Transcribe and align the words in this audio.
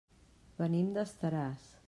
Venim 0.61 0.89
d'Estaràs. 0.97 1.73